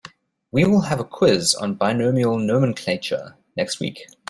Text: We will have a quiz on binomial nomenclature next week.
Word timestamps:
We 0.51 0.65
will 0.65 0.81
have 0.81 0.99
a 0.99 1.03
quiz 1.03 1.53
on 1.53 1.75
binomial 1.75 2.39
nomenclature 2.39 3.35
next 3.55 3.79
week. 3.79 4.07